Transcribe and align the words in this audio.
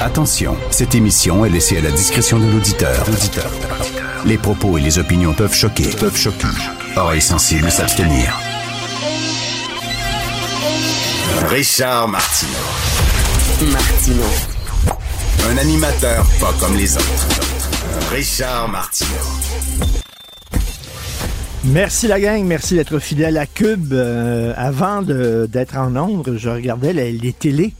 Attention, 0.00 0.56
cette 0.70 0.94
émission 0.94 1.44
est 1.44 1.48
laissée 1.50 1.78
à 1.78 1.80
la 1.80 1.90
discrétion 1.90 2.38
de 2.38 2.46
l'auditeur. 2.50 3.04
Les 4.24 4.38
propos 4.38 4.78
et 4.78 4.80
les 4.80 4.98
opinions 4.98 5.32
peuvent 5.34 5.54
choquer. 5.54 5.88
Peuvent 5.98 6.16
choquer. 6.16 6.46
Oreilles 6.96 7.20
sensibles 7.22 7.70
s'abstenir. 7.70 8.38
Richard 11.48 12.08
Martineau. 12.08 12.52
Martino. 13.72 14.22
Un 15.50 15.58
animateur 15.58 16.24
pas 16.40 16.52
comme 16.60 16.76
les 16.76 16.96
autres. 16.96 17.28
Richard 18.12 18.68
Martineau. 18.68 19.10
Merci 21.64 22.08
la 22.08 22.18
gang, 22.20 22.42
merci 22.44 22.74
d'être 22.74 22.98
fidèle 22.98 23.38
à 23.38 23.46
Cube. 23.46 23.92
Euh, 23.92 24.52
avant 24.56 25.02
de- 25.02 25.48
d'être 25.50 25.76
en 25.76 25.94
ombre, 25.96 26.36
je 26.36 26.48
regardais 26.50 26.92
les, 26.92 27.12
les 27.12 27.32
télés 27.32 27.72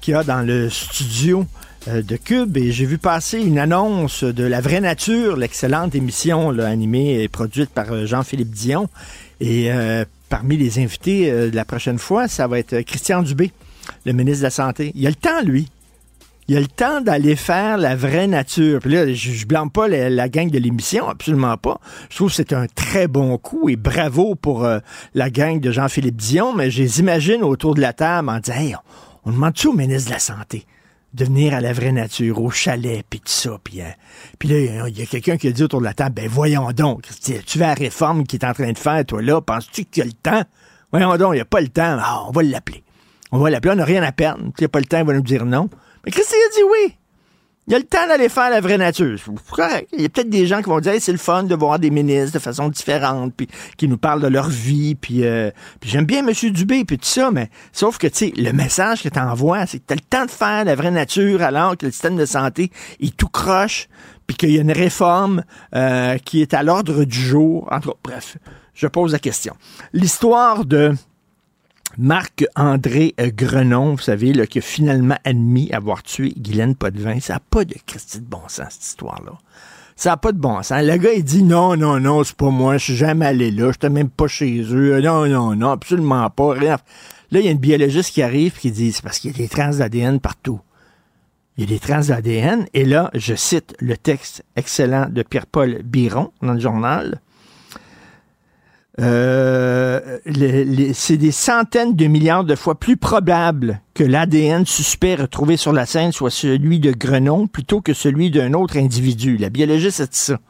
qu'il 0.00 0.14
y 0.14 0.16
a 0.16 0.24
dans 0.24 0.40
le 0.40 0.68
studio 0.70 1.46
euh, 1.88 2.02
de 2.02 2.16
Cube 2.16 2.58
et 2.58 2.72
j'ai 2.72 2.84
vu 2.84 2.98
passer 2.98 3.40
une 3.40 3.58
annonce 3.58 4.22
de 4.22 4.44
La 4.44 4.60
Vraie 4.60 4.82
Nature, 4.82 5.36
l'excellente 5.36 5.94
émission 5.94 6.50
animée 6.58 7.22
et 7.22 7.28
produite 7.28 7.70
par 7.70 7.90
euh, 7.90 8.04
Jean-Philippe 8.04 8.50
Dion. 8.50 8.90
Et 9.40 9.72
euh, 9.72 10.04
parmi 10.28 10.58
les 10.58 10.78
invités 10.78 11.30
de 11.32 11.56
la 11.56 11.64
prochaine 11.64 11.98
fois, 11.98 12.28
ça 12.28 12.46
va 12.46 12.58
être 12.58 12.80
Christian 12.82 13.22
Dubé, 13.22 13.52
le 14.04 14.12
ministre 14.12 14.40
de 14.40 14.44
la 14.44 14.50
Santé. 14.50 14.92
Il 14.94 15.06
a 15.06 15.08
le 15.08 15.14
temps, 15.14 15.42
lui. 15.42 15.68
Il 16.48 16.56
a 16.56 16.60
le 16.60 16.66
temps 16.66 17.00
d'aller 17.00 17.36
faire 17.36 17.78
la 17.78 17.96
vraie 17.96 18.26
nature. 18.26 18.80
Puis 18.80 18.92
là, 18.92 19.06
je, 19.06 19.30
je 19.32 19.46
blâme 19.46 19.70
pas 19.70 19.88
la, 19.88 20.28
gang 20.28 20.50
de 20.50 20.58
l'émission, 20.58 21.08
absolument 21.08 21.56
pas. 21.56 21.80
Je 22.10 22.16
trouve 22.16 22.28
que 22.28 22.34
c'est 22.34 22.52
un 22.52 22.66
très 22.66 23.08
bon 23.08 23.38
coup 23.38 23.70
et 23.70 23.76
bravo 23.76 24.34
pour 24.34 24.68
la 25.14 25.30
gang 25.30 25.60
de 25.60 25.70
Jean-Philippe 25.70 26.16
Dion, 26.16 26.54
mais 26.54 26.70
je 26.70 26.82
les 26.82 27.00
imagine 27.00 27.42
autour 27.42 27.74
de 27.74 27.80
la 27.80 27.92
table 27.92 28.28
en 28.28 28.38
disant 28.40 28.56
Hey, 28.58 28.76
on 29.24 29.32
demande-tu 29.32 29.68
au 29.68 29.72
ministre 29.72 30.08
de 30.08 30.14
la 30.14 30.20
Santé 30.20 30.66
de 31.12 31.24
venir 31.24 31.54
à 31.54 31.60
la 31.60 31.72
vraie 31.72 31.92
nature, 31.92 32.40
au 32.40 32.50
chalet, 32.50 33.04
puis 33.08 33.18
tout 33.18 33.32
ça. 33.32 33.58
Puis, 33.64 33.80
euh, 33.80 33.88
puis 34.38 34.48
là, 34.48 34.88
il 34.88 34.98
y 34.98 35.02
a 35.02 35.06
quelqu'un 35.06 35.36
qui 35.36 35.48
a 35.48 35.50
dit 35.50 35.62
autour 35.64 35.80
de 35.80 35.84
la 35.84 35.94
table, 35.94 36.14
ben 36.14 36.28
voyons 36.28 36.70
donc, 36.72 37.02
tu 37.46 37.58
vas 37.58 37.68
la 37.68 37.74
réforme 37.74 38.24
qu'il 38.24 38.38
est 38.40 38.46
en 38.46 38.54
train 38.54 38.70
de 38.70 38.78
faire, 38.78 39.04
toi 39.04 39.20
là, 39.20 39.40
penses-tu 39.40 39.84
que 39.84 39.90
tu 39.90 40.02
as 40.02 40.04
le 40.04 40.12
temps? 40.12 40.44
Voyons 40.92 41.16
donc, 41.16 41.32
il 41.32 41.36
n'y 41.36 41.40
a 41.40 41.44
pas 41.44 41.60
le 41.60 41.68
temps. 41.68 41.98
Ah, 42.00 42.24
on 42.28 42.32
va 42.32 42.42
l'appeler. 42.42 42.82
On 43.32 43.38
va 43.38 43.50
l'appeler, 43.50 43.74
on 43.74 43.76
n'a 43.76 43.84
rien 43.84 44.02
à 44.02 44.12
perdre. 44.12 44.42
S'il 44.42 44.52
n'y 44.60 44.64
a 44.64 44.68
pas 44.68 44.80
le 44.80 44.86
temps, 44.86 44.98
il 44.98 45.06
va 45.06 45.12
nous 45.12 45.22
dire 45.22 45.46
non. 45.46 45.68
Mais 46.04 46.10
Christy 46.10 46.34
a 46.34 46.54
dit 46.54 46.64
oui. 46.64 46.96
Il 47.70 47.74
y 47.74 47.76
a 47.76 47.78
le 47.78 47.84
temps 47.84 48.04
d'aller 48.08 48.28
faire 48.28 48.50
la 48.50 48.60
vraie 48.60 48.78
nature. 48.78 49.16
Il 49.92 50.02
y 50.02 50.04
a 50.04 50.08
peut-être 50.08 50.28
des 50.28 50.48
gens 50.48 50.60
qui 50.60 50.68
vont 50.68 50.80
dire 50.80 50.90
Hey, 50.90 51.00
c'est 51.00 51.12
le 51.12 51.18
fun 51.18 51.44
de 51.44 51.54
voir 51.54 51.78
des 51.78 51.90
ministres 51.90 52.32
de 52.32 52.40
façon 52.40 52.68
différente, 52.68 53.32
puis 53.36 53.46
qui 53.76 53.86
nous 53.86 53.96
parlent 53.96 54.20
de 54.20 54.26
leur 54.26 54.48
vie, 54.48 54.96
puis, 54.96 55.24
euh, 55.24 55.52
puis 55.78 55.88
j'aime 55.88 56.04
bien 56.04 56.26
M. 56.26 56.34
Dubé, 56.50 56.84
puis 56.84 56.98
tout 56.98 57.04
ça, 57.04 57.30
mais 57.30 57.48
sauf 57.70 57.96
que, 57.96 58.08
tu 58.08 58.16
sais, 58.16 58.32
le 58.36 58.50
message 58.50 59.04
que 59.04 59.08
tu 59.08 59.20
envoies, 59.20 59.66
c'est 59.66 59.78
que 59.78 59.84
tu 59.86 59.92
as 59.92 59.94
le 59.94 60.00
temps 60.02 60.26
de 60.26 60.32
faire 60.32 60.64
la 60.64 60.74
vraie 60.74 60.90
nature 60.90 61.42
alors 61.42 61.76
que 61.76 61.86
le 61.86 61.92
système 61.92 62.16
de 62.16 62.26
santé, 62.26 62.72
il 62.98 63.12
tout 63.12 63.28
croche, 63.28 63.88
puis 64.26 64.36
qu'il 64.36 64.50
y 64.50 64.58
a 64.58 64.62
une 64.62 64.72
réforme 64.72 65.44
euh, 65.76 66.18
qui 66.18 66.42
est 66.42 66.54
à 66.54 66.64
l'ordre 66.64 67.04
du 67.04 67.20
jour. 67.20 67.68
En 67.70 67.78
tout 67.78 67.90
cas, 67.90 67.96
bref, 68.02 68.36
je 68.74 68.88
pose 68.88 69.12
la 69.12 69.20
question. 69.20 69.54
L'histoire 69.92 70.64
de 70.64 70.92
Marc-André 71.98 73.14
euh, 73.20 73.30
Grenon, 73.34 73.94
vous 73.94 74.02
savez, 74.02 74.32
là, 74.32 74.46
qui 74.46 74.58
a 74.58 74.62
finalement 74.62 75.16
admis 75.24 75.70
avoir 75.72 76.02
tué 76.02 76.32
Guylaine 76.36 76.74
Potvin, 76.74 77.20
ça 77.20 77.34
n'a 77.34 77.40
pas 77.40 77.64
de 77.64 77.74
Christy 77.86 78.20
de 78.20 78.26
bon 78.26 78.42
sens, 78.48 78.68
cette 78.70 78.84
histoire-là. 78.84 79.32
Ça 79.96 80.10
n'a 80.10 80.16
pas 80.16 80.32
de 80.32 80.38
bon 80.38 80.62
sens. 80.62 80.82
Le 80.82 80.96
gars, 80.96 81.12
il 81.12 81.24
dit 81.24 81.42
non, 81.42 81.76
non, 81.76 82.00
non, 82.00 82.24
c'est 82.24 82.36
pas 82.36 82.50
moi, 82.50 82.78
je 82.78 82.84
suis 82.84 82.96
jamais 82.96 83.26
allé 83.26 83.50
là, 83.50 83.64
je 83.64 83.68
n'étais 83.68 83.90
même 83.90 84.08
pas 84.08 84.28
chez 84.28 84.62
eux. 84.62 85.00
Non, 85.00 85.26
non, 85.26 85.54
non, 85.54 85.70
absolument 85.70 86.30
pas. 86.30 86.52
Rien. 86.52 86.78
Là, 87.30 87.40
il 87.40 87.44
y 87.44 87.48
a 87.48 87.52
une 87.52 87.58
biologiste 87.58 88.14
qui 88.14 88.22
arrive 88.22 88.58
qui 88.58 88.70
dit 88.70 88.92
c'est 88.92 89.02
parce 89.02 89.18
qu'il 89.18 89.32
y 89.32 89.34
a 89.34 89.36
des 89.36 89.48
traces 89.48 89.78
d'ADN 89.78 90.18
partout. 90.20 90.60
Il 91.56 91.64
y 91.64 91.66
a 91.66 91.68
des 91.68 91.78
traces 91.78 92.06
d'ADN. 92.06 92.66
Et 92.72 92.86
là, 92.86 93.10
je 93.14 93.34
cite 93.34 93.74
le 93.78 93.96
texte 93.96 94.42
excellent 94.56 95.06
de 95.10 95.22
Pierre-Paul 95.22 95.82
Biron 95.84 96.32
dans 96.40 96.54
le 96.54 96.60
journal. 96.60 97.20
Euh, 98.98 100.18
c'est 100.94 101.16
des 101.16 101.30
centaines 101.30 101.94
de 101.94 102.06
milliards 102.06 102.44
de 102.44 102.56
fois 102.56 102.74
plus 102.74 102.96
probable 102.96 103.80
que 103.94 104.02
l'ADN 104.02 104.66
suspect 104.66 105.14
retrouvé 105.14 105.56
sur 105.56 105.72
la 105.72 105.86
scène 105.86 106.12
soit 106.12 106.30
celui 106.30 106.80
de 106.80 106.90
Grenon 106.90 107.46
plutôt 107.46 107.80
que 107.80 107.94
celui 107.94 108.30
d'un 108.30 108.52
autre 108.52 108.76
individu. 108.76 109.36
La 109.36 109.48
biologiste 109.48 110.00
a 110.00 110.06
dit. 110.06 110.42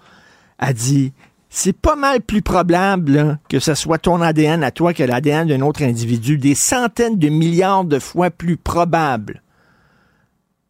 A 0.62 0.72
dit, 0.72 1.12
c'est 1.48 1.76
pas 1.76 1.96
mal 1.96 2.20
plus 2.20 2.42
probable 2.42 3.12
là, 3.12 3.38
que 3.48 3.58
ce 3.58 3.74
soit 3.74 3.98
ton 3.98 4.20
ADN 4.20 4.62
à 4.62 4.70
toi 4.70 4.94
que 4.94 5.02
l'ADN 5.02 5.48
d'un 5.48 5.62
autre 5.62 5.82
individu. 5.82 6.38
Des 6.38 6.54
centaines 6.54 7.18
de 7.18 7.28
milliards 7.28 7.84
de 7.84 7.98
fois 7.98 8.30
plus 8.30 8.56
probable. 8.56 9.42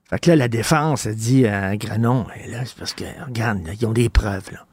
Fait 0.09 0.19
que 0.19 0.31
là, 0.31 0.37
la 0.37 0.49
défense 0.49 1.07
a 1.07 1.13
dit 1.13 1.47
à 1.47 1.77
Grenon, 1.77 2.27
Et 2.43 2.51
là, 2.51 2.65
c'est 2.65 2.77
parce 2.77 2.95
que, 2.95 3.05
regarde, 3.27 3.61
ils 3.81 3.87
ont 3.87 3.93
des 3.93 4.09
preuves, 4.09 4.51
là. 4.53 4.67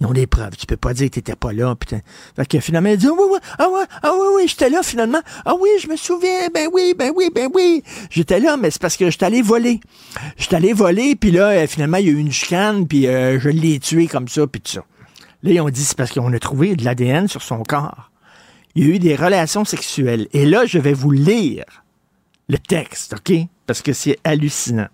Ils 0.00 0.06
ont 0.06 0.12
des 0.12 0.26
preuves. 0.26 0.56
Tu 0.56 0.64
peux 0.64 0.78
pas 0.78 0.94
dire 0.94 1.08
que 1.10 1.14
t'étais 1.16 1.36
pas 1.36 1.52
là. 1.52 1.74
Putain. 1.74 2.00
Fait 2.34 2.46
que 2.46 2.60
finalement, 2.60 2.88
il 2.88 2.96
dit, 2.96 3.06
ah 3.06 3.12
oui, 3.12 3.26
oui, 3.30 3.38
ah 3.58 3.66
oui, 3.70 3.80
ah 4.02 4.12
oui, 4.14 4.26
oui, 4.36 4.48
j'étais 4.48 4.70
là 4.70 4.82
finalement. 4.82 5.20
Ah 5.44 5.54
oui, 5.60 5.68
je 5.82 5.88
me 5.88 5.96
souviens. 5.96 6.48
Ben 6.54 6.68
oui, 6.72 6.94
ben 6.98 7.12
oui, 7.14 7.28
ben 7.34 7.50
oui. 7.54 7.82
J'étais 8.08 8.40
là, 8.40 8.56
mais 8.56 8.70
c'est 8.70 8.80
parce 8.80 8.96
que 8.96 9.10
j'étais 9.10 9.26
allé 9.26 9.42
voler. 9.42 9.80
J'étais 10.38 10.56
allé 10.56 10.72
voler, 10.72 11.16
puis 11.16 11.30
là, 11.30 11.48
euh, 11.48 11.66
finalement, 11.66 11.98
il 11.98 12.06
y 12.06 12.08
a 12.08 12.12
eu 12.12 12.18
une 12.18 12.32
chicane, 12.32 12.86
puis 12.86 13.06
euh, 13.06 13.38
je 13.38 13.50
l'ai 13.50 13.78
tué 13.78 14.06
comme 14.06 14.28
ça, 14.28 14.46
puis 14.46 14.62
tout 14.62 14.72
ça. 14.72 14.84
Là, 15.42 15.52
ils 15.52 15.60
ont 15.60 15.68
dit, 15.68 15.84
c'est 15.84 15.96
parce 15.96 16.12
qu'on 16.12 16.32
a 16.32 16.38
trouvé 16.38 16.76
de 16.76 16.84
l'ADN 16.84 17.28
sur 17.28 17.42
son 17.42 17.62
corps. 17.62 18.10
Il 18.74 18.86
y 18.86 18.90
a 18.90 18.94
eu 18.94 18.98
des 18.98 19.16
relations 19.16 19.64
sexuelles. 19.64 20.28
Et 20.32 20.46
là, 20.46 20.64
je 20.64 20.78
vais 20.78 20.92
vous 20.94 21.10
lire 21.10 21.64
le 22.48 22.58
texte, 22.58 23.14
OK? 23.14 23.36
Parce 23.66 23.82
que 23.82 23.92
c'est 23.92 24.18
hallucinant. 24.24 24.88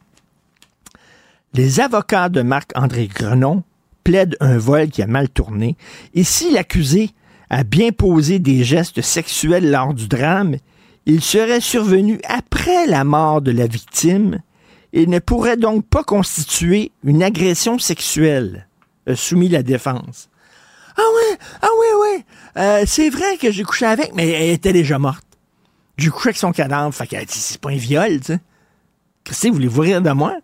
Les 1.54 1.80
avocats 1.80 2.28
de 2.28 2.42
Marc-André 2.42 3.06
Grenon 3.06 3.62
plaident 4.06 4.36
un 4.38 4.56
vol 4.56 4.88
qui 4.88 5.02
a 5.02 5.08
mal 5.08 5.28
tourné. 5.28 5.76
Et 6.14 6.22
si 6.22 6.52
l'accusé 6.52 7.10
a 7.50 7.64
bien 7.64 7.90
posé 7.90 8.38
des 8.38 8.62
gestes 8.62 9.02
sexuels 9.02 9.68
lors 9.68 9.94
du 9.94 10.06
drame, 10.06 10.58
il 11.06 11.20
serait 11.20 11.60
survenu 11.60 12.20
après 12.28 12.86
la 12.86 13.02
mort 13.02 13.42
de 13.42 13.50
la 13.50 13.66
victime 13.66 14.38
et 14.92 15.08
ne 15.08 15.18
pourrait 15.18 15.56
donc 15.56 15.84
pas 15.88 16.04
constituer 16.04 16.92
une 17.02 17.20
agression 17.20 17.80
sexuelle, 17.80 18.68
a 19.08 19.16
soumis 19.16 19.48
la 19.48 19.64
défense. 19.64 20.28
Ah 20.96 21.02
ouais, 21.02 21.38
ah 21.62 21.68
ouais, 21.80 22.00
ouais, 22.00 22.24
euh, 22.58 22.84
c'est 22.86 23.10
vrai 23.10 23.36
que 23.38 23.50
j'ai 23.50 23.64
couché 23.64 23.86
avec, 23.86 24.14
mais 24.14 24.28
elle 24.28 24.50
était 24.50 24.72
déjà 24.72 25.00
morte. 25.00 25.26
J'ai 25.98 26.10
couché 26.10 26.28
avec 26.28 26.36
son 26.36 26.52
cadavre, 26.52 26.94
fait 26.94 27.08
qu'elle 27.08 27.26
dit, 27.26 27.34
c'est 27.34 27.60
pas 27.60 27.70
un 27.70 27.76
viol, 27.76 28.20
tu 28.20 28.26
sais. 28.26 28.40
Christy, 29.24 29.50
voulez-vous 29.50 29.80
rire 29.80 30.00
de 30.00 30.12
moi? 30.12 30.36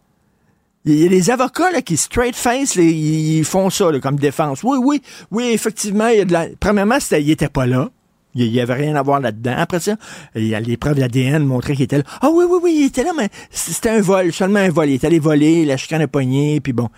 Il 0.85 0.99
y 0.99 1.07
a 1.07 1.09
des 1.09 1.31
avocats 1.31 1.71
là, 1.71 1.81
qui 1.81 1.97
straight 1.97 2.35
face, 2.35 2.75
là, 2.75 2.83
ils 2.83 3.45
font 3.45 3.71
ça 3.71 3.91
là, 3.93 4.01
comme 4.01 4.17
défense. 4.17 4.65
Oui, 4.65 4.79
oui, 4.83 5.01
oui, 5.31 5.51
effectivement, 5.53 6.09
il 6.09 6.19
y 6.19 6.21
a 6.21 6.25
de 6.25 6.33
la. 6.33 6.47
Premièrement, 6.59 6.99
il 7.13 7.31
était 7.31 7.49
pas 7.49 7.67
là. 7.67 7.89
Il 8.35 8.51
n'y 8.51 8.61
avait 8.61 8.75
rien 8.75 8.97
à 8.97 9.03
voir 9.03 9.21
là-dedans. 9.21 9.55
Après 9.59 9.79
ça, 9.79 9.97
il 10.35 10.47
y 10.49 10.55
a 10.55 10.61
les 10.61 10.77
preuves 10.79 10.99
d'ADN 10.99 11.45
montraient 11.45 11.75
qu'il 11.75 11.85
était 11.85 11.99
là. 11.99 12.05
Ah 12.23 12.31
oui, 12.33 12.47
oui, 12.49 12.59
oui, 12.63 12.77
il 12.81 12.87
était 12.87 13.05
là, 13.05 13.13
mais 13.17 13.29
c'était 13.51 13.91
un 13.91 14.01
vol, 14.01 14.33
seulement 14.33 14.59
un 14.61 14.71
vol. 14.71 14.89
Il 14.89 14.95
est 14.95 15.05
allé 15.05 15.19
voler, 15.19 15.65
la 15.67 15.77
chicane 15.77 16.01
a 16.03 16.09
pogné, 16.09 16.61
puis 16.61 16.73
bon. 16.73 16.89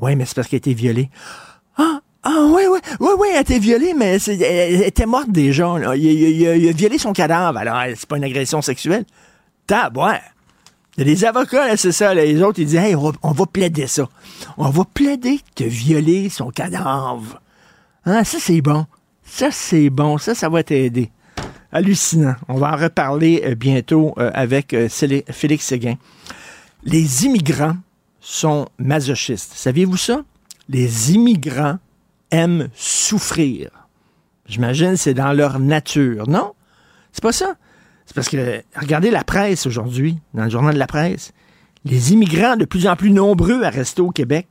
Oui, 0.00 0.16
mais 0.16 0.24
c'est 0.24 0.34
parce 0.34 0.48
qu'elle 0.48 0.56
a 0.56 0.58
été 0.58 0.72
violée. 0.74 1.10
Ah, 1.76 2.00
ah 2.22 2.46
oui, 2.48 2.62
oui, 2.72 2.78
oui, 3.00 3.10
oui, 3.18 3.28
elle 3.32 3.36
a 3.36 3.40
été 3.42 3.58
violée, 3.58 3.92
mais 3.94 4.16
elle, 4.26 4.82
était 4.82 5.04
morte 5.06 5.30
déjà. 5.30 5.76
Il, 5.94 6.02
il- 6.02 6.40
il 6.40 6.68
a 6.68 6.72
violé 6.72 6.96
son 6.98 7.12
cadavre, 7.12 7.58
alors 7.58 7.82
c'est 7.94 8.06
pas 8.08 8.16
une 8.16 8.24
agression 8.24 8.62
sexuelle. 8.62 9.04
Tabouin! 9.66 10.18
Il 10.96 11.06
y 11.06 11.10
a 11.10 11.14
des 11.14 11.24
avocats, 11.24 11.76
c'est 11.76 11.92
ça. 11.92 12.12
les 12.14 12.42
autres, 12.42 12.58
ils 12.60 12.66
disent, 12.66 12.76
hey, 12.76 12.94
on 12.94 13.30
va, 13.30 13.46
plaider 13.46 13.86
ça. 13.86 14.08
On 14.58 14.68
va 14.68 14.84
plaider 14.84 15.40
que 15.56 15.64
violé 15.64 16.28
son 16.28 16.50
cadavre. 16.50 17.40
Hein, 18.04 18.24
ça, 18.24 18.38
c'est 18.38 18.60
bon. 18.60 18.86
Ça, 19.24 19.50
c'est 19.50 19.88
bon. 19.88 20.18
Ça, 20.18 20.34
ça 20.34 20.50
va 20.50 20.62
t'aider. 20.62 21.10
Hallucinant. 21.72 22.34
On 22.48 22.58
va 22.58 22.72
en 22.72 22.76
reparler 22.76 23.42
euh, 23.46 23.54
bientôt 23.54 24.14
euh, 24.18 24.30
avec 24.34 24.74
euh, 24.74 24.88
Félix 24.90 25.64
Séguin. 25.64 25.94
Les 26.84 27.24
immigrants 27.24 27.76
sont 28.20 28.68
masochistes. 28.78 29.52
Saviez-vous 29.54 29.96
ça? 29.96 30.22
Les 30.68 31.14
immigrants 31.14 31.78
aiment 32.30 32.68
souffrir. 32.74 33.70
J'imagine 34.46 34.96
c'est 34.96 35.14
dans 35.14 35.32
leur 35.32 35.58
nature. 35.58 36.28
Non? 36.28 36.52
C'est 37.12 37.22
pas 37.22 37.32
ça? 37.32 37.54
C'est 38.06 38.14
parce 38.14 38.28
que, 38.28 38.62
regardez 38.76 39.10
la 39.10 39.24
presse 39.24 39.66
aujourd'hui, 39.66 40.18
dans 40.34 40.44
le 40.44 40.50
journal 40.50 40.74
de 40.74 40.78
la 40.78 40.86
presse, 40.86 41.32
les 41.84 42.12
immigrants 42.12 42.56
de 42.56 42.64
plus 42.64 42.86
en 42.86 42.96
plus 42.96 43.10
nombreux 43.10 43.62
à 43.62 43.70
rester 43.70 44.02
au 44.02 44.10
Québec. 44.10 44.46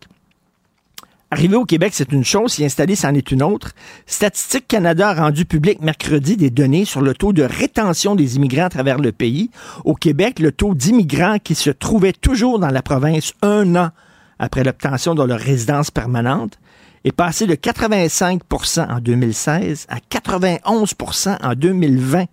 Arriver 1.34 1.56
au 1.56 1.64
Québec, 1.64 1.94
c'est 1.96 2.12
une 2.12 2.26
chose, 2.26 2.52
s'y 2.52 2.66
installer, 2.66 2.96
c'en 2.96 3.14
est 3.14 3.32
une 3.32 3.42
autre. 3.42 3.72
Statistique 4.06 4.68
Canada 4.68 5.10
a 5.10 5.14
rendu 5.14 5.46
public 5.46 5.80
mercredi 5.82 6.36
des 6.36 6.50
données 6.50 6.84
sur 6.84 7.02
le 7.02 7.14
taux 7.14 7.32
de 7.32 7.44
rétention 7.44 8.16
des 8.16 8.36
immigrants 8.36 8.66
à 8.66 8.70
travers 8.70 8.98
le 8.98 9.14
pays. 9.14 9.50
Au 9.86 9.96
Québec, 9.96 10.40
le 10.40 10.52
taux 10.52 10.76
d'immigrants 10.76 11.40
qui 11.40 11.56
se 11.56 11.70
trouvaient 11.70 12.12
toujours 12.12 12.60
dans 12.60 12.70
la 12.70 12.82
province 12.82 13.32
un 13.42 13.78
an 13.78 13.92
après 14.40 14.66
l'obtention 14.66 15.16
de 15.16 15.24
leur 15.24 15.40
résidence 15.40 15.90
permanente 15.90 16.60
est 17.06 17.14
passé 17.14 17.48
de 17.48 17.56
85% 17.56 18.92
en 18.92 19.00
2016 19.00 19.88
à 19.88 19.98
91% 20.00 21.38
en 21.42 21.54
2020. 21.54 22.26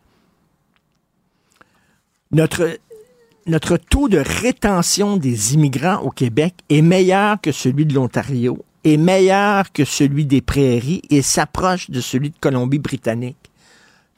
Notre, 2.30 3.76
taux 3.76 4.08
de 4.08 4.18
rétention 4.18 5.16
des 5.16 5.54
immigrants 5.54 6.00
au 6.02 6.10
Québec 6.10 6.54
est 6.68 6.82
meilleur 6.82 7.40
que 7.40 7.52
celui 7.52 7.86
de 7.86 7.94
l'Ontario, 7.94 8.64
est 8.84 8.98
meilleur 8.98 9.72
que 9.72 9.84
celui 9.84 10.26
des 10.26 10.42
prairies 10.42 11.02
et 11.10 11.22
s'approche 11.22 11.90
de 11.90 12.00
celui 12.00 12.30
de 12.30 12.36
Colombie-Britannique. 12.38 13.50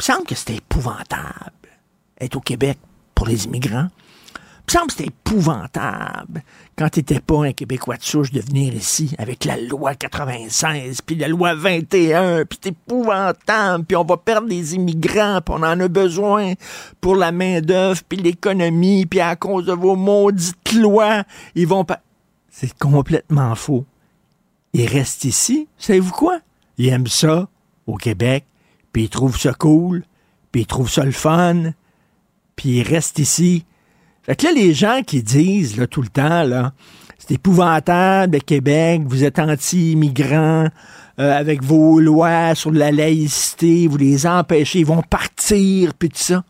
Il 0.00 0.04
semble 0.04 0.26
que 0.26 0.34
c'était 0.34 0.56
épouvantable 0.56 1.52
être 2.20 2.36
au 2.36 2.40
Québec 2.40 2.78
pour 3.14 3.26
les 3.26 3.44
immigrants. 3.44 3.88
Il 4.68 4.72
semble 4.72 4.86
que 4.88 4.92
c'était 4.94 5.08
épouvantable 5.08 6.42
quand 6.80 6.88
tu 6.88 7.00
n'étais 7.00 7.20
pas 7.20 7.44
un 7.44 7.52
Québécois 7.52 7.98
de 7.98 8.02
souche 8.02 8.32
de 8.32 8.40
venir 8.40 8.74
ici 8.74 9.14
avec 9.18 9.44
la 9.44 9.58
loi 9.58 9.94
96, 9.94 11.02
puis 11.02 11.14
la 11.14 11.28
loi 11.28 11.54
21, 11.54 12.46
puis 12.46 12.58
c'est 12.62 12.70
épouvantable, 12.70 13.84
puis 13.84 13.96
on 13.96 14.04
va 14.04 14.16
perdre 14.16 14.48
des 14.48 14.76
immigrants, 14.76 15.42
puis 15.44 15.54
on 15.58 15.62
en 15.62 15.78
a 15.78 15.88
besoin 15.88 16.54
pour 17.02 17.16
la 17.16 17.32
main-d'œuvre, 17.32 18.00
puis 18.08 18.16
l'économie, 18.16 19.04
puis 19.04 19.20
à 19.20 19.36
cause 19.36 19.66
de 19.66 19.74
vos 19.74 19.94
maudites 19.94 20.72
lois, 20.72 21.24
ils 21.54 21.66
vont 21.66 21.84
pas. 21.84 22.00
C'est 22.48 22.72
complètement 22.78 23.54
faux. 23.56 23.84
Ils 24.72 24.86
restent 24.86 25.26
ici, 25.26 25.68
savez-vous 25.76 26.12
quoi? 26.12 26.40
Ils 26.78 26.88
aiment 26.88 27.08
ça 27.08 27.46
au 27.86 27.96
Québec, 27.96 28.46
puis 28.90 29.02
ils 29.02 29.10
trouvent 29.10 29.38
ça 29.38 29.52
cool, 29.52 30.02
puis 30.50 30.62
ils 30.62 30.66
trouvent 30.66 30.90
ça 30.90 31.04
le 31.04 31.12
fun, 31.12 31.74
puis 32.56 32.78
ils 32.78 32.88
restent 32.88 33.18
ici. 33.18 33.66
Fait 34.30 34.36
que 34.36 34.46
là, 34.46 34.52
les 34.52 34.74
gens 34.74 35.02
qui 35.04 35.24
disent 35.24 35.84
tout 35.90 36.02
le 36.02 36.08
temps, 36.08 36.44
là, 36.44 36.72
c'est 37.18 37.32
épouvantable, 37.32 38.34
le 38.34 38.38
Québec, 38.38 39.02
vous 39.04 39.24
êtes 39.24 39.40
anti-immigrants, 39.40 40.68
euh, 41.18 41.36
avec 41.36 41.64
vos 41.64 41.98
lois 41.98 42.54
sur 42.54 42.70
la 42.70 42.92
laïcité, 42.92 43.88
vous 43.88 43.96
les 43.96 44.28
empêchez, 44.28 44.78
ils 44.78 44.86
vont 44.86 45.02
partir, 45.02 45.94
puis 45.94 46.10
tout 46.10 46.18
ça. 46.18 46.44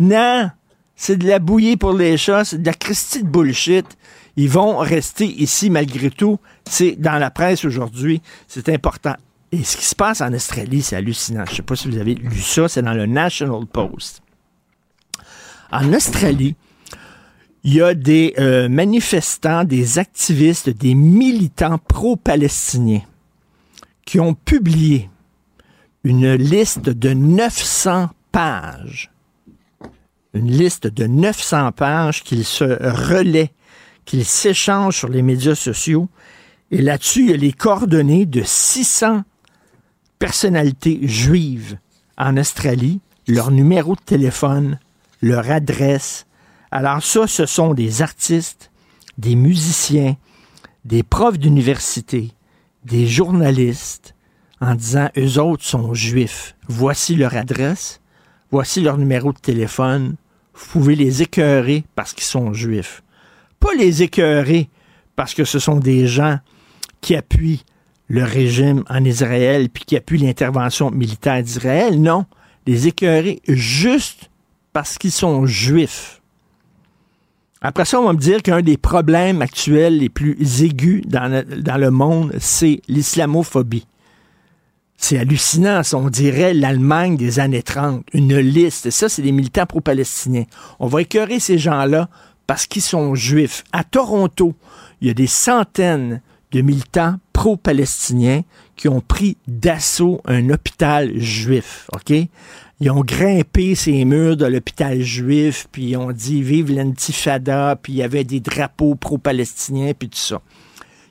Non! 0.00 0.48
C'est 0.96 1.18
de 1.18 1.28
la 1.28 1.38
bouillie 1.38 1.76
pour 1.76 1.92
les 1.92 2.16
chats, 2.16 2.46
c'est 2.46 2.62
de 2.62 2.66
la 2.66 2.72
Christie 2.72 3.22
de 3.22 3.28
bullshit. 3.28 3.84
Ils 4.36 4.48
vont 4.48 4.78
rester 4.78 5.26
ici 5.26 5.68
malgré 5.68 6.10
tout. 6.10 6.38
C'est 6.64 6.92
dans 6.92 7.18
la 7.18 7.30
presse 7.30 7.62
aujourd'hui, 7.66 8.22
c'est 8.46 8.70
important. 8.70 9.16
Et 9.52 9.64
ce 9.64 9.76
qui 9.76 9.84
se 9.84 9.94
passe 9.94 10.22
en 10.22 10.32
Australie, 10.32 10.80
c'est 10.80 10.96
hallucinant. 10.96 11.44
Je 11.44 11.50
ne 11.50 11.56
sais 11.56 11.62
pas 11.62 11.76
si 11.76 11.90
vous 11.90 11.98
avez 11.98 12.14
lu 12.14 12.40
ça, 12.40 12.70
c'est 12.70 12.80
dans 12.80 12.94
le 12.94 13.04
National 13.04 13.66
Post. 13.66 14.22
En 15.70 15.92
Australie, 15.92 16.56
il 17.68 17.74
y 17.74 17.82
a 17.82 17.92
des 17.92 18.32
euh, 18.38 18.66
manifestants, 18.70 19.62
des 19.62 19.98
activistes, 19.98 20.70
des 20.70 20.94
militants 20.94 21.76
pro-palestiniens 21.76 23.02
qui 24.06 24.18
ont 24.20 24.32
publié 24.32 25.10
une 26.02 26.32
liste 26.32 26.88
de 26.88 27.10
900 27.10 28.08
pages. 28.32 29.10
Une 30.32 30.50
liste 30.50 30.86
de 30.86 31.06
900 31.06 31.72
pages 31.72 32.22
qu'ils 32.22 32.46
se 32.46 32.64
relaient, 32.64 33.52
qu'ils 34.06 34.24
s'échangent 34.24 34.96
sur 34.96 35.10
les 35.10 35.20
médias 35.20 35.54
sociaux. 35.54 36.08
Et 36.70 36.80
là-dessus, 36.80 37.24
il 37.24 37.30
y 37.32 37.34
a 37.34 37.36
les 37.36 37.52
coordonnées 37.52 38.24
de 38.24 38.44
600 38.46 39.24
personnalités 40.18 41.00
juives 41.02 41.76
en 42.16 42.38
Australie, 42.38 43.00
leur 43.26 43.50
numéro 43.50 43.94
de 43.94 44.00
téléphone, 44.00 44.78
leur 45.20 45.50
adresse. 45.50 46.24
Alors 46.70 47.02
ça, 47.02 47.26
ce 47.26 47.46
sont 47.46 47.74
des 47.74 48.02
artistes, 48.02 48.70
des 49.16 49.36
musiciens, 49.36 50.16
des 50.84 51.02
profs 51.02 51.38
d'université, 51.38 52.30
des 52.84 53.06
journalistes, 53.06 54.14
en 54.60 54.74
disant, 54.74 55.08
eux 55.16 55.38
autres 55.38 55.64
sont 55.64 55.94
juifs. 55.94 56.56
Voici 56.66 57.14
leur 57.14 57.36
adresse, 57.36 58.00
voici 58.50 58.80
leur 58.80 58.98
numéro 58.98 59.32
de 59.32 59.38
téléphone. 59.38 60.16
Vous 60.54 60.66
pouvez 60.72 60.96
les 60.96 61.22
écœurer 61.22 61.84
parce 61.94 62.12
qu'ils 62.12 62.24
sont 62.24 62.52
juifs. 62.52 63.02
Pas 63.60 63.74
les 63.74 64.02
écœurer 64.02 64.68
parce 65.16 65.34
que 65.34 65.44
ce 65.44 65.58
sont 65.58 65.78
des 65.78 66.06
gens 66.06 66.38
qui 67.00 67.14
appuient 67.14 67.64
le 68.08 68.24
régime 68.24 68.84
en 68.88 69.04
Israël 69.04 69.68
puis 69.68 69.84
qui 69.84 69.96
appuient 69.96 70.18
l'intervention 70.18 70.90
militaire 70.90 71.42
d'Israël. 71.42 72.00
Non, 72.00 72.24
les 72.66 72.88
écœurer 72.88 73.40
juste 73.46 74.30
parce 74.72 74.98
qu'ils 74.98 75.12
sont 75.12 75.46
juifs. 75.46 76.17
Après 77.60 77.84
ça, 77.84 78.00
on 78.00 78.04
va 78.04 78.12
me 78.12 78.18
dire 78.18 78.42
qu'un 78.42 78.62
des 78.62 78.76
problèmes 78.76 79.42
actuels 79.42 79.98
les 79.98 80.08
plus 80.08 80.62
aigus 80.62 81.02
dans 81.06 81.28
le, 81.28 81.90
monde, 81.90 82.32
c'est 82.38 82.80
l'islamophobie. 82.88 83.86
C'est 84.96 85.18
hallucinant, 85.18 85.82
ça. 85.82 85.96
on 85.96 86.10
dirait 86.10 86.54
l'Allemagne 86.54 87.16
des 87.16 87.38
années 87.38 87.62
30, 87.62 88.04
une 88.12 88.36
liste. 88.38 88.90
Ça, 88.90 89.08
c'est 89.08 89.22
des 89.22 89.32
militants 89.32 89.66
pro-palestiniens. 89.66 90.44
On 90.80 90.86
va 90.86 91.02
écœurer 91.02 91.40
ces 91.40 91.58
gens-là 91.58 92.08
parce 92.46 92.66
qu'ils 92.66 92.82
sont 92.82 93.14
juifs. 93.14 93.64
À 93.72 93.84
Toronto, 93.84 94.54
il 95.00 95.08
y 95.08 95.10
a 95.10 95.14
des 95.14 95.26
centaines 95.26 96.20
de 96.50 96.60
militants 96.62 97.16
pro-palestiniens 97.32 98.42
qui 98.74 98.88
ont 98.88 99.00
pris 99.00 99.36
d'assaut 99.46 100.20
un 100.24 100.50
hôpital 100.50 101.18
juif, 101.18 101.88
OK? 101.94 102.16
Ils 102.80 102.90
ont 102.90 103.00
grimpé 103.00 103.74
ces 103.74 104.04
murs 104.04 104.36
de 104.36 104.46
l'hôpital 104.46 105.00
juif, 105.00 105.66
puis 105.72 105.90
ils 105.90 105.96
ont 105.96 106.12
dit 106.12 106.42
vive 106.42 106.70
l'intifada, 106.70 107.76
puis 107.76 107.94
il 107.94 107.96
y 107.96 108.02
avait 108.02 108.24
des 108.24 108.40
drapeaux 108.40 108.94
pro-palestiniens, 108.94 109.92
puis 109.98 110.08
tout 110.08 110.18
ça. 110.18 110.40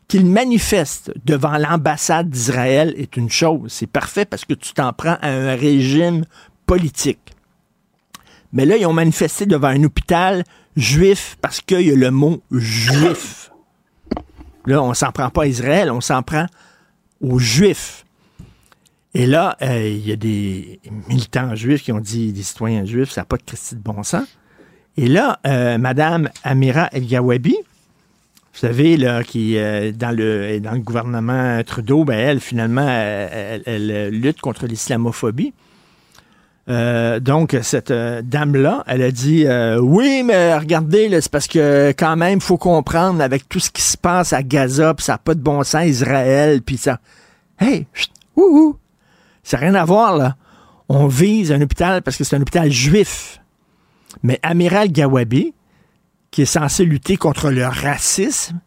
Qu'ils 0.08 0.26
manifestent 0.26 1.12
devant 1.26 1.58
l'ambassade 1.58 2.30
d'Israël 2.30 2.94
est 2.98 3.18
une 3.18 3.30
chose. 3.30 3.74
C'est 3.74 3.88
parfait 3.88 4.24
parce 4.24 4.46
que 4.46 4.54
tu 4.54 4.74
t'en 4.74 4.94
prends 4.94 5.18
à 5.22 5.30
un 5.30 5.56
régime 5.56 6.24
politique. 6.66 7.34
Mais 8.54 8.66
là, 8.66 8.78
ils 8.78 8.86
ont 8.86 8.94
manifesté 8.94 9.46
devant 9.46 9.68
un 9.68 9.84
hôpital 9.84 10.46
juif 10.78 11.38
parce 11.42 11.60
qu'il 11.60 11.82
y 11.82 11.92
a 11.92 11.96
le 11.96 12.12
mot 12.12 12.42
juif. 12.50 13.52
Là, 14.66 14.82
on 14.82 14.94
s'en 14.94 15.12
prend 15.12 15.30
pas 15.30 15.44
à 15.44 15.48
Israël, 15.48 15.92
on 15.92 16.02
s'en 16.02 16.24
prend 16.24 16.46
aux 17.22 17.40
Juifs. 17.40 18.06
Et 19.18 19.26
là, 19.26 19.58
euh, 19.64 19.88
il 19.88 20.08
y 20.08 20.12
a 20.12 20.16
des 20.16 20.80
militants 21.10 21.56
juifs 21.56 21.82
qui 21.82 21.92
ont 21.92 22.00
dit, 22.00 22.32
des 22.34 22.44
citoyens 22.44 22.86
juifs, 22.86 23.10
ça 23.10 23.22
n'a 23.22 23.26
pas 23.26 23.38
de 23.38 23.42
Christie 23.42 23.74
de 23.74 23.82
bon 23.82 24.04
sens. 24.04 24.28
Et 24.96 25.08
là, 25.08 25.40
euh, 25.48 25.80
Madame 25.80 26.30
Amira 26.44 26.88
El-Gawabi, 26.92 27.56
vous 27.56 28.60
savez, 28.60 28.96
là, 28.96 29.24
qui 29.24 29.58
euh, 29.58 29.92
dans 29.92 30.16
le 30.16 30.60
dans 30.60 30.74
le 30.74 30.82
gouvernement 30.82 31.64
Trudeau, 31.64 32.06
ben 32.06 32.14
elle, 32.14 32.40
finalement, 32.40 32.88
elle, 32.88 34.10
lutte 34.10 34.40
contre 34.40 34.68
l'islamophobie. 34.68 35.52
Euh, 36.70 37.20
donc, 37.20 37.58
cette 37.64 37.90
euh, 37.90 38.22
dame-là, 38.24 38.84
elle 38.86 39.02
a 39.02 39.10
dit 39.10 39.48
Oui, 39.80 40.22
mais 40.24 40.56
regardez, 40.56 41.10
c'est 41.22 41.32
parce 41.32 41.48
que 41.48 41.90
quand 41.98 42.18
même, 42.18 42.40
faut 42.40 42.58
comprendre 42.58 43.24
avec 43.24 43.50
tout 43.50 43.60
ce 43.60 43.72
qui 43.72 43.82
se 43.82 43.98
passe 43.98 44.32
à 44.32 44.44
Gaza, 44.44 44.94
puis 44.94 45.06
ça 45.06 45.14
n'a 45.14 45.18
pas 45.18 45.34
de 45.34 45.42
bon 45.42 45.64
sens, 45.64 45.88
Israël, 45.88 46.62
puis 46.62 46.78
ça. 46.78 47.00
Hey, 47.60 47.88
chut, 47.96 48.12
ouh, 48.36 48.78
Ça 49.48 49.58
n'a 49.58 49.62
rien 49.62 49.76
à 49.76 49.86
voir, 49.86 50.18
là. 50.18 50.36
On 50.90 51.08
vise 51.08 51.52
un 51.52 51.62
hôpital 51.62 52.02
parce 52.02 52.18
que 52.18 52.24
c'est 52.24 52.36
un 52.36 52.42
hôpital 52.42 52.72
juif. 52.72 53.42
Mais 54.24 54.40
Amiral 54.42 54.92
Gawabi, 54.92 55.54
qui 56.32 56.42
est 56.42 56.46
censé 56.46 56.86
lutter 56.86 57.18
contre 57.18 57.50
le 57.50 57.66
racisme, 57.66 58.60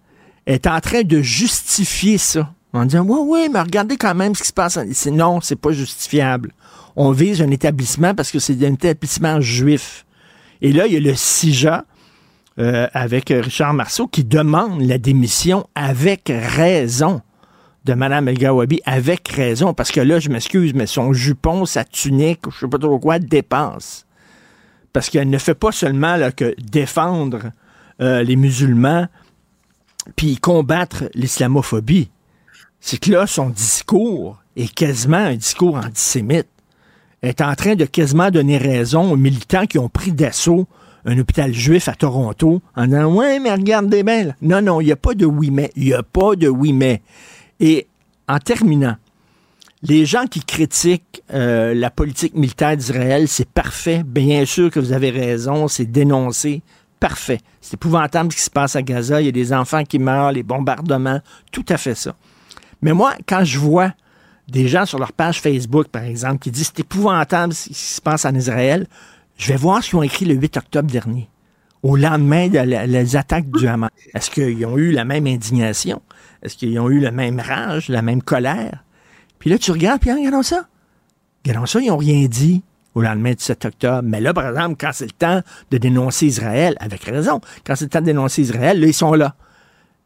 est 0.46 0.66
en 0.66 0.80
train 0.80 1.02
de 1.02 1.20
justifier 1.20 2.18
ça. 2.18 2.52
En 2.72 2.84
disant, 2.84 3.04
oui, 3.06 3.18
oui, 3.22 3.48
mais 3.52 3.60
regardez 3.60 3.96
quand 3.96 4.14
même 4.14 4.34
ce 4.34 4.42
qui 4.42 4.48
se 4.48 4.52
passe. 4.52 4.78
Non, 5.06 5.40
c'est 5.40 5.56
pas 5.56 5.72
justifiable 5.72 6.52
on 6.96 7.12
vise 7.12 7.42
un 7.42 7.50
établissement 7.50 8.14
parce 8.14 8.30
que 8.30 8.38
c'est 8.38 8.62
un 8.66 8.74
établissement 8.74 9.40
juif. 9.40 10.04
Et 10.60 10.72
là, 10.72 10.86
il 10.86 10.92
y 10.92 10.96
a 10.96 11.00
le 11.00 11.14
CIJA 11.14 11.84
euh, 12.58 12.88
avec 12.92 13.30
Richard 13.30 13.74
Marceau 13.74 14.06
qui 14.06 14.24
demande 14.24 14.82
la 14.82 14.98
démission 14.98 15.66
avec 15.74 16.30
raison 16.30 17.22
de 17.84 17.94
Mme 17.94 18.28
El 18.28 18.38
Gawabi, 18.38 18.80
avec 18.84 19.28
raison, 19.28 19.74
parce 19.74 19.90
que 19.90 20.00
là, 20.00 20.18
je 20.18 20.28
m'excuse, 20.28 20.74
mais 20.74 20.86
son 20.86 21.12
jupon, 21.12 21.64
sa 21.64 21.84
tunique, 21.84 22.40
je 22.50 22.60
sais 22.60 22.68
pas 22.68 22.78
trop 22.78 22.98
quoi, 22.98 23.18
dépasse. 23.18 24.06
Parce 24.92 25.08
qu'elle 25.08 25.30
ne 25.30 25.38
fait 25.38 25.54
pas 25.54 25.72
seulement 25.72 26.18
que 26.36 26.54
défendre 26.58 27.52
euh, 28.00 28.22
les 28.22 28.36
musulmans, 28.36 29.06
puis 30.16 30.36
combattre 30.36 31.04
l'islamophobie. 31.14 32.10
C'est 32.80 32.98
que 32.98 33.12
là, 33.12 33.26
son 33.26 33.50
discours 33.50 34.42
est 34.56 34.72
quasiment 34.72 35.18
un 35.18 35.36
discours 35.36 35.76
antisémite 35.76 36.48
est 37.22 37.40
en 37.40 37.54
train 37.54 37.74
de 37.74 37.84
quasiment 37.84 38.30
donner 38.30 38.56
raison 38.56 39.12
aux 39.12 39.16
militants 39.16 39.66
qui 39.66 39.78
ont 39.78 39.88
pris 39.88 40.12
d'assaut 40.12 40.66
un 41.04 41.18
hôpital 41.18 41.52
juif 41.52 41.88
à 41.88 41.94
Toronto 41.94 42.60
en 42.76 42.86
disant 42.86 43.14
Ouais, 43.14 43.38
mais 43.38 43.52
regardez 43.52 44.02
bien. 44.02 44.34
Non, 44.42 44.60
non, 44.60 44.80
il 44.80 44.86
n'y 44.86 44.92
a 44.92 44.96
pas 44.96 45.14
de 45.14 45.26
oui, 45.26 45.50
mais. 45.50 45.70
Il 45.76 45.84
n'y 45.84 45.94
a 45.94 46.02
pas 46.02 46.36
de 46.36 46.48
oui, 46.48 46.72
mais. 46.72 47.02
Et 47.60 47.86
en 48.28 48.38
terminant, 48.38 48.96
les 49.82 50.04
gens 50.04 50.26
qui 50.26 50.42
critiquent 50.42 51.22
euh, 51.32 51.74
la 51.74 51.90
politique 51.90 52.34
militaire 52.34 52.76
d'Israël, 52.76 53.28
c'est 53.28 53.48
parfait. 53.48 54.02
Bien 54.04 54.44
sûr 54.44 54.70
que 54.70 54.80
vous 54.80 54.92
avez 54.92 55.10
raison, 55.10 55.68
c'est 55.68 55.86
dénoncé. 55.86 56.62
Parfait. 56.98 57.38
C'est 57.62 57.74
épouvantable 57.74 58.30
ce 58.32 58.36
qui 58.36 58.42
se 58.42 58.50
passe 58.50 58.76
à 58.76 58.82
Gaza. 58.82 59.22
Il 59.22 59.26
y 59.26 59.28
a 59.28 59.32
des 59.32 59.52
enfants 59.52 59.84
qui 59.84 59.98
meurent, 59.98 60.32
les 60.32 60.42
bombardements, 60.42 61.20
tout 61.50 61.64
à 61.68 61.78
fait 61.78 61.94
ça. 61.94 62.14
Mais 62.82 62.92
moi, 62.92 63.14
quand 63.26 63.44
je 63.44 63.58
vois 63.58 63.92
des 64.48 64.68
gens 64.68 64.84
sur 64.84 64.98
leur 64.98 65.12
page 65.12 65.40
Facebook, 65.40 65.88
par 65.88 66.02
exemple, 66.02 66.40
qui 66.40 66.50
disent 66.50 66.72
c'est 66.74 66.80
épouvantable 66.80 67.54
ce 67.54 67.68
qui 67.68 67.74
se 67.74 68.00
passe 68.02 68.24
en 68.26 68.34
Israël, 68.34 68.86
je 69.38 69.48
vais 69.52 69.56
voir 69.56 69.82
ce 69.82 69.90
qu'ils 69.90 69.98
ont 69.98 70.02
écrit 70.02 70.26
le 70.26 70.34
8 70.34 70.58
octobre 70.58 70.90
dernier. 70.90 71.28
au 71.82 71.96
lendemain 71.96 72.48
des 72.48 73.16
attaques 73.16 73.50
du 73.50 73.66
Hamas? 73.66 73.90
Est-ce 74.12 74.30
qu'ils 74.30 74.66
ont 74.66 74.76
eu 74.76 74.92
la 74.92 75.06
même 75.06 75.26
indignation? 75.26 76.02
Est-ce 76.42 76.56
qu'ils 76.56 76.78
ont 76.80 76.88
eu 76.88 77.00
la 77.00 77.10
même 77.10 77.40
rage, 77.40 77.88
la 77.88 78.02
même 78.02 78.22
colère? 78.22 78.84
Puis 79.38 79.50
là, 79.50 79.58
tu 79.58 79.70
regardes, 79.70 80.00
puis 80.00 80.12
regardons 80.12 80.42
ça? 80.42 80.66
Regardons 81.44 81.66
ça, 81.66 81.80
ils 81.80 81.88
n'ont 81.88 81.96
rien 81.96 82.26
dit 82.26 82.62
au 82.94 83.02
lendemain 83.02 83.32
du 83.32 83.42
7 83.42 83.64
octobre. 83.64 84.02
Mais 84.04 84.20
là, 84.20 84.34
par 84.34 84.48
exemple, 84.48 84.76
quand 84.78 84.90
c'est 84.92 85.06
le 85.06 85.12
temps 85.12 85.42
de 85.70 85.78
dénoncer 85.78 86.26
Israël, 86.26 86.76
avec 86.80 87.04
raison, 87.04 87.40
quand 87.64 87.76
c'est 87.76 87.84
le 87.84 87.90
temps 87.90 88.00
de 88.00 88.06
dénoncer 88.06 88.42
Israël, 88.42 88.80
là, 88.80 88.86
ils 88.86 88.94
sont 88.94 89.14
là. 89.14 89.34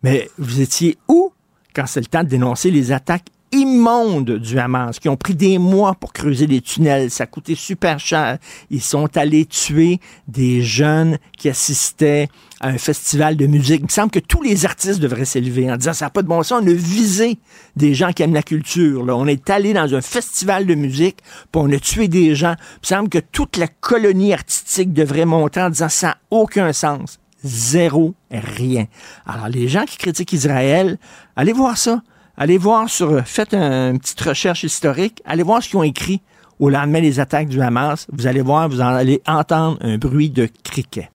Mais 0.03 0.31
vous 0.39 0.61
étiez 0.61 0.99
où 1.09 1.33
quand 1.75 1.87
c'est 1.87 2.01
le 2.01 2.07
temps 2.07 2.23
de 2.23 2.29
dénoncer 2.29 2.71
les 2.71 2.93
attaques 2.93 3.27
immondes 3.55 4.39
du 4.39 4.59
Hamas, 4.59 4.99
qui 4.99 5.09
ont 5.09 5.17
pris 5.17 5.35
des 5.35 5.59
mois 5.59 5.95
pour 5.95 6.13
creuser 6.13 6.47
les 6.47 6.61
tunnels. 6.61 7.11
Ça 7.11 7.25
a 7.25 7.27
coûté 7.27 7.55
super 7.55 7.99
cher. 7.99 8.39
Ils 8.71 8.83
sont 8.83 9.17
allés 9.17 9.47
tuer 9.47 10.01
des 10.29 10.63
jeunes 10.63 11.19
qui 11.39 11.49
assistaient 11.49 12.29
à 12.61 12.69
un 12.69 12.79
festival 12.79 13.37
de 13.37 13.47
musique. 13.47 13.81
Il 13.81 13.85
me 13.85 13.89
semble 13.89 14.11
que 14.11 14.19
tous 14.19 14.43
les 14.43 14.65
artistes 14.65 15.01
devraient 15.01 15.25
s'élever 15.25 15.71
en 15.71 15.77
disant 15.77 15.93
ça 15.93 16.07
n'a 16.07 16.11
pas 16.11 16.23
de 16.23 16.29
bon 16.29 16.43
sens. 16.43 16.63
On 16.63 16.67
a 16.67 16.73
visé 16.73 17.39
des 17.77 17.95
gens 17.95 18.13
qui 18.13 18.23
aiment 18.23 18.35
la 18.35 18.43
culture. 18.43 19.05
On 19.09 19.27
est 19.27 19.49
allé 19.51 19.73
dans 19.73 19.95
un 19.95 20.01
festival 20.01 20.67
de 20.67 20.75
musique, 20.75 21.19
puis 21.53 21.63
on 21.63 21.71
a 21.73 21.79
tué 21.79 22.09
des 22.09 22.35
gens. 22.35 22.55
Il 22.59 22.79
me 22.83 22.87
semble 22.87 23.09
que 23.09 23.19
toute 23.19 23.57
la 23.57 23.69
colonie 23.69 24.33
artistique 24.33 24.93
devrait 24.93 25.27
monter 25.27 25.61
en 25.61 25.71
disant 25.71 25.89
ça 25.89 26.09
n'a 26.09 26.17
aucun 26.31 26.73
sens. 26.73 27.19
Zéro, 27.45 28.15
rien. 28.31 28.87
Alors, 29.27 29.49
les 29.49 29.69
gens 29.69 29.85
qui 29.85 29.99
critiquent 29.99 30.33
Israël, 30.33 30.99
allez 31.37 31.53
voir 31.53 31.77
ça. 31.77 32.03
Allez 32.37 32.59
voir 32.59 32.89
sur, 32.89 33.25
faites 33.25 33.55
une 33.55 33.99
petite 34.01 34.21
recherche 34.21 34.65
historique, 34.65 35.23
allez 35.25 35.45
voir 35.45 35.63
ce 35.63 35.69
qu'ils 35.69 35.79
ont 35.79 35.85
écrit 35.85 36.21
au 36.59 36.69
lendemain 36.69 37.01
des 37.01 37.21
attaques 37.21 37.49
du 37.49 37.61
Hamas. 37.61 38.07
Vous 38.13 38.27
allez 38.27 38.41
voir, 38.41 38.69
vous 38.69 38.81
allez 38.81 39.23
entendre 39.27 39.79
un 39.81 39.99
bruit 39.99 40.31
de 40.31 40.49
criquet. 40.65 41.11